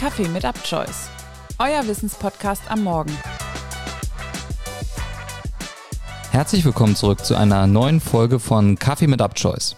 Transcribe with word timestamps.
Kaffee 0.00 0.28
mit 0.28 0.46
Upchoice, 0.46 1.10
euer 1.58 1.86
Wissenspodcast 1.86 2.62
am 2.70 2.84
Morgen. 2.84 3.12
Herzlich 6.30 6.64
willkommen 6.64 6.96
zurück 6.96 7.22
zu 7.22 7.34
einer 7.36 7.66
neuen 7.66 8.00
Folge 8.00 8.38
von 8.38 8.78
Kaffee 8.78 9.08
mit 9.08 9.20
Upchoice. 9.20 9.76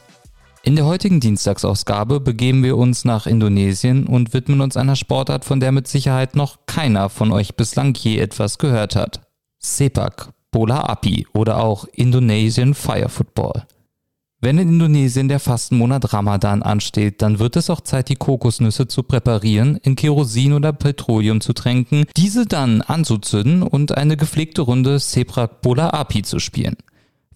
In 0.63 0.77
der 0.77 0.87
heutigen 0.87 1.19
Dienstagsausgabe 1.19 2.21
begeben 2.21 2.63
wir 2.63 2.77
uns 2.77 3.05
nach 3.05 3.27
Indonesien 3.27 4.07
und 4.07 4.33
widmen 4.33 4.61
uns 4.61 4.77
einer 4.77 4.95
Sportart, 4.95 5.45
von 5.45 5.59
der 5.59 5.73
mit 5.73 5.89
Sicherheit 5.89 6.37
noch 6.37 6.67
keiner 6.67 7.09
von 7.09 7.33
euch 7.33 7.57
bislang 7.57 7.93
je 7.95 8.19
etwas 8.19 8.59
gehört 8.59 8.95
hat. 8.95 9.23
Sepak, 9.59 10.29
Bola 10.53 10.83
Api 10.83 11.27
oder 11.35 11.57
auch 11.57 11.85
Indonesian 11.97 12.75
Fire 12.75 13.09
Football. 13.09 13.65
Wenn 14.45 14.59
in 14.59 14.71
Indonesien 14.71 15.29
der 15.29 15.39
Fastenmonat 15.39 16.13
Ramadan 16.13 16.65
ansteht, 16.65 17.23
dann 17.23 17.39
wird 17.39 17.55
es 17.55 17.71
auch 17.71 17.81
Zeit, 17.81 18.09
die 18.09 18.17
Kokosnüsse 18.17 18.89
zu 18.89 19.05
präparieren, 19.05 19.77
in 19.77 19.95
Kerosin 19.95 20.53
oder 20.53 20.73
Petroleum 20.73 21.41
zu 21.41 21.53
tränken, 21.53 22.07
diese 22.17 22.45
dann 22.45 22.83
anzuzünden 22.83 23.63
und 23.63 23.97
eine 23.97 24.17
gepflegte 24.17 24.63
Runde 24.63 24.99
Seprak 24.99 25.63
Bola 25.63 25.91
Api 25.91 26.23
zu 26.23 26.41
spielen. 26.41 26.75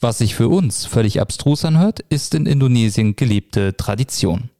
Was 0.01 0.19
sich 0.19 0.35
für 0.35 0.49
uns 0.49 0.85
völlig 0.85 1.21
abstrus 1.21 1.65
anhört, 1.65 2.01
ist 2.09 2.35
in 2.35 2.45
Indonesien 2.45 3.15
gelebte 3.15 3.77
Tradition. 3.77 4.51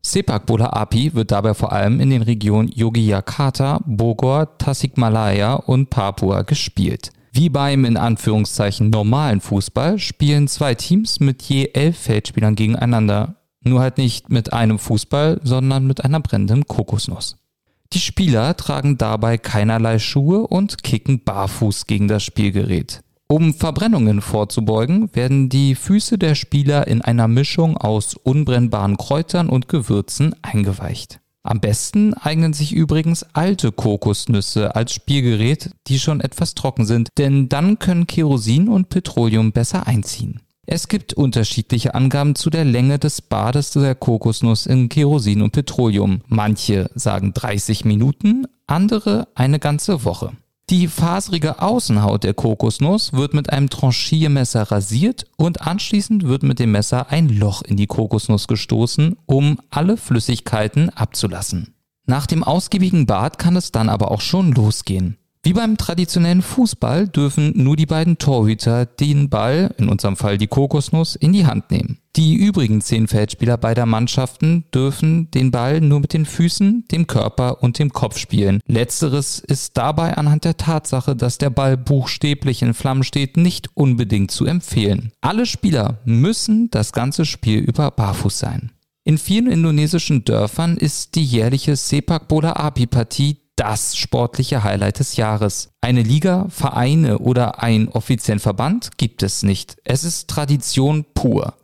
Sepak 0.00 0.46
Bola 0.46 0.70
Api 0.70 1.12
wird 1.12 1.32
dabei 1.32 1.52
vor 1.52 1.72
allem 1.72 2.00
in 2.00 2.08
den 2.08 2.22
Regionen 2.22 2.68
Yogyakarta, 2.68 3.82
Bogor, 3.84 4.56
Tasikmalaya 4.56 5.52
und 5.52 5.90
Papua 5.90 6.42
gespielt. 6.42 7.10
Wie 7.32 7.48
beim 7.48 7.84
in 7.84 7.96
Anführungszeichen 7.96 8.90
normalen 8.90 9.40
Fußball 9.40 9.98
spielen 9.98 10.48
zwei 10.48 10.74
Teams 10.74 11.20
mit 11.20 11.42
je 11.42 11.70
elf 11.72 11.98
Feldspielern 11.98 12.54
gegeneinander. 12.54 13.36
Nur 13.62 13.80
halt 13.80 13.98
nicht 13.98 14.30
mit 14.30 14.52
einem 14.52 14.78
Fußball, 14.78 15.40
sondern 15.42 15.86
mit 15.86 16.04
einer 16.04 16.20
brennenden 16.20 16.66
Kokosnuss. 16.66 17.36
Die 17.92 18.00
Spieler 18.00 18.56
tragen 18.56 18.98
dabei 18.98 19.38
keinerlei 19.38 19.98
Schuhe 19.98 20.46
und 20.46 20.82
kicken 20.82 21.24
barfuß 21.24 21.86
gegen 21.86 22.08
das 22.08 22.22
Spielgerät. 22.22 23.00
Um 23.28 23.52
Verbrennungen 23.52 24.22
vorzubeugen, 24.22 25.14
werden 25.14 25.48
die 25.48 25.74
Füße 25.74 26.16
der 26.16 26.34
Spieler 26.34 26.86
in 26.86 27.02
einer 27.02 27.28
Mischung 27.28 27.76
aus 27.76 28.14
unbrennbaren 28.14 28.96
Kräutern 28.96 29.50
und 29.50 29.68
Gewürzen 29.68 30.34
eingeweicht. 30.42 31.20
Am 31.48 31.60
besten 31.60 32.12
eignen 32.12 32.52
sich 32.52 32.74
übrigens 32.74 33.22
alte 33.32 33.72
Kokosnüsse 33.72 34.76
als 34.76 34.92
Spielgerät, 34.92 35.70
die 35.86 35.98
schon 35.98 36.20
etwas 36.20 36.54
trocken 36.54 36.84
sind, 36.84 37.08
denn 37.16 37.48
dann 37.48 37.78
können 37.78 38.06
Kerosin 38.06 38.68
und 38.68 38.90
Petroleum 38.90 39.52
besser 39.52 39.86
einziehen. 39.86 40.42
Es 40.66 40.88
gibt 40.88 41.14
unterschiedliche 41.14 41.94
Angaben 41.94 42.34
zu 42.34 42.50
der 42.50 42.66
Länge 42.66 42.98
des 42.98 43.22
Bades 43.22 43.70
der 43.70 43.94
Kokosnuss 43.94 44.66
in 44.66 44.90
Kerosin 44.90 45.40
und 45.40 45.52
Petroleum. 45.52 46.20
Manche 46.26 46.90
sagen 46.94 47.32
30 47.32 47.86
Minuten, 47.86 48.44
andere 48.66 49.28
eine 49.34 49.58
ganze 49.58 50.04
Woche. 50.04 50.32
Die 50.70 50.86
faserige 50.86 51.62
Außenhaut 51.62 52.24
der 52.24 52.34
Kokosnuss 52.34 53.14
wird 53.14 53.32
mit 53.32 53.50
einem 53.50 53.70
Tranchiermesser 53.70 54.64
rasiert 54.64 55.24
und 55.38 55.62
anschließend 55.62 56.24
wird 56.24 56.42
mit 56.42 56.58
dem 56.58 56.72
Messer 56.72 57.10
ein 57.10 57.30
Loch 57.30 57.62
in 57.62 57.78
die 57.78 57.86
Kokosnuss 57.86 58.48
gestoßen, 58.48 59.16
um 59.24 59.58
alle 59.70 59.96
Flüssigkeiten 59.96 60.90
abzulassen. 60.90 61.74
Nach 62.04 62.26
dem 62.26 62.44
ausgiebigen 62.44 63.06
Bad 63.06 63.38
kann 63.38 63.56
es 63.56 63.72
dann 63.72 63.88
aber 63.88 64.10
auch 64.10 64.20
schon 64.20 64.52
losgehen. 64.52 65.16
Wie 65.42 65.54
beim 65.54 65.78
traditionellen 65.78 66.42
Fußball 66.42 67.08
dürfen 67.08 67.52
nur 67.56 67.76
die 67.76 67.86
beiden 67.86 68.18
Torhüter 68.18 68.84
den 68.84 69.30
Ball, 69.30 69.74
in 69.78 69.88
unserem 69.88 70.16
Fall 70.16 70.36
die 70.36 70.48
Kokosnuss, 70.48 71.16
in 71.16 71.32
die 71.32 71.46
Hand 71.46 71.70
nehmen. 71.70 71.98
Die 72.18 72.34
übrigen 72.34 72.80
zehn 72.80 73.06
Feldspieler 73.06 73.56
beider 73.56 73.86
Mannschaften 73.86 74.64
dürfen 74.74 75.30
den 75.30 75.52
Ball 75.52 75.80
nur 75.80 76.00
mit 76.00 76.12
den 76.12 76.26
Füßen, 76.26 76.84
dem 76.90 77.06
Körper 77.06 77.62
und 77.62 77.78
dem 77.78 77.92
Kopf 77.92 78.18
spielen. 78.18 78.58
Letzteres 78.66 79.38
ist 79.38 79.76
dabei 79.76 80.16
anhand 80.16 80.44
der 80.44 80.56
Tatsache, 80.56 81.14
dass 81.14 81.38
der 81.38 81.50
Ball 81.50 81.76
buchstäblich 81.76 82.62
in 82.62 82.74
Flammen 82.74 83.04
steht, 83.04 83.36
nicht 83.36 83.70
unbedingt 83.74 84.32
zu 84.32 84.46
empfehlen. 84.46 85.12
Alle 85.20 85.46
Spieler 85.46 85.98
müssen 86.04 86.68
das 86.72 86.92
ganze 86.92 87.24
Spiel 87.24 87.60
über 87.60 87.92
barfuß 87.92 88.36
sein. 88.36 88.72
In 89.04 89.16
vielen 89.16 89.46
indonesischen 89.46 90.24
Dörfern 90.24 90.76
ist 90.76 91.14
die 91.14 91.24
jährliche 91.24 91.76
Sepak 91.76 92.26
Bola 92.26 92.54
Api 92.54 92.88
Partie 92.88 93.36
das 93.54 93.96
sportliche 93.96 94.64
Highlight 94.64 94.98
des 94.98 95.16
Jahres. 95.16 95.70
Eine 95.80 96.02
Liga, 96.02 96.46
Vereine 96.48 97.20
oder 97.20 97.62
ein 97.62 97.88
offiziellen 97.88 98.40
Verband 98.40 98.98
gibt 98.98 99.22
es 99.22 99.44
nicht. 99.44 99.76
Es 99.84 100.02
ist 100.02 100.28
Tradition 100.28 101.04
pur. 101.14 101.54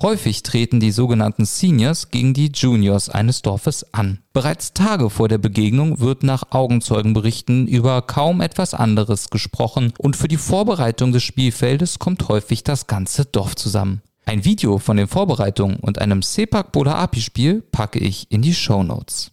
Häufig 0.00 0.44
treten 0.44 0.78
die 0.78 0.92
sogenannten 0.92 1.44
Seniors 1.44 2.10
gegen 2.10 2.32
die 2.32 2.52
Juniors 2.54 3.08
eines 3.08 3.42
Dorfes 3.42 3.92
an. 3.92 4.20
Bereits 4.32 4.72
Tage 4.72 5.10
vor 5.10 5.26
der 5.26 5.38
Begegnung 5.38 5.98
wird 5.98 6.22
nach 6.22 6.44
Augenzeugenberichten 6.50 7.66
über 7.66 8.02
kaum 8.02 8.40
etwas 8.40 8.74
anderes 8.74 9.28
gesprochen 9.28 9.92
und 9.98 10.14
für 10.14 10.28
die 10.28 10.36
Vorbereitung 10.36 11.10
des 11.10 11.24
Spielfeldes 11.24 11.98
kommt 11.98 12.28
häufig 12.28 12.62
das 12.62 12.86
ganze 12.86 13.24
Dorf 13.24 13.56
zusammen. 13.56 14.02
Ein 14.24 14.44
Video 14.44 14.78
von 14.78 14.96
den 14.96 15.08
Vorbereitungen 15.08 15.78
und 15.80 15.98
einem 15.98 16.22
Sepak 16.22 16.70
Bola 16.70 16.94
Api 16.94 17.20
Spiel 17.20 17.62
packe 17.62 17.98
ich 17.98 18.30
in 18.30 18.42
die 18.42 18.54
Show 18.54 18.84
Notes. 18.84 19.32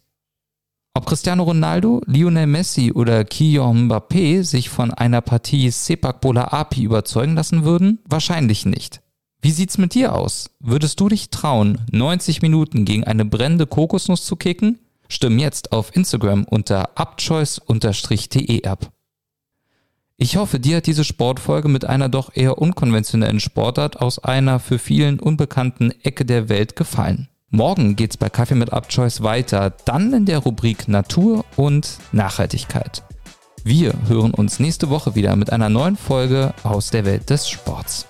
Ob 0.95 1.05
Cristiano 1.05 1.43
Ronaldo, 1.43 2.01
Lionel 2.07 2.47
Messi 2.47 2.91
oder 2.91 3.23
Kylian 3.23 3.87
Mbappé 3.87 4.43
sich 4.43 4.69
von 4.69 4.91
einer 4.91 5.21
Partie 5.21 5.69
Sepak 5.69 6.21
Bola 6.21 6.45
Api 6.45 6.83
überzeugen 6.83 7.35
lassen 7.35 7.65
würden? 7.65 7.99
Wahrscheinlich 8.09 8.65
nicht. 8.65 9.01
Wie 9.45 9.51
sieht's 9.51 9.77
mit 9.77 9.93
dir 9.93 10.15
aus? 10.15 10.49
Würdest 10.59 10.99
du 10.99 11.07
dich 11.07 11.29
trauen, 11.29 11.77
90 11.91 12.41
Minuten 12.41 12.83
gegen 12.83 13.03
eine 13.03 13.25
brennende 13.25 13.67
Kokosnuss 13.67 14.25
zu 14.25 14.37
kicken? 14.37 14.79
Stimm 15.07 15.37
jetzt 15.37 15.71
auf 15.71 15.95
Instagram 15.95 16.45
unter 16.45 16.89
upchoice-de 16.95 18.65
ab. 18.65 18.91
Ich 20.17 20.37
hoffe, 20.37 20.59
dir 20.59 20.77
hat 20.77 20.87
diese 20.87 21.03
Sportfolge 21.03 21.67
mit 21.67 21.85
einer 21.85 22.09
doch 22.09 22.35
eher 22.35 22.57
unkonventionellen 22.57 23.39
Sportart 23.39 24.01
aus 24.01 24.17
einer 24.17 24.59
für 24.59 24.79
vielen 24.79 25.19
unbekannten 25.19 25.91
Ecke 26.01 26.25
der 26.25 26.49
Welt 26.49 26.75
gefallen. 26.75 27.29
Morgen 27.51 27.95
geht's 27.95 28.17
bei 28.17 28.29
Kaffee 28.29 28.55
mit 28.55 28.73
Upchoice 28.73 29.21
weiter, 29.21 29.75
dann 29.85 30.11
in 30.11 30.25
der 30.25 30.39
Rubrik 30.39 30.87
Natur 30.87 31.45
und 31.55 31.99
Nachhaltigkeit. 32.11 33.03
Wir 33.63 33.93
hören 34.07 34.33
uns 34.33 34.59
nächste 34.59 34.89
Woche 34.89 35.13
wieder 35.13 35.35
mit 35.35 35.53
einer 35.53 35.69
neuen 35.69 35.97
Folge 35.97 36.55
aus 36.63 36.89
der 36.89 37.05
Welt 37.05 37.29
des 37.29 37.47
Sports. 37.47 38.07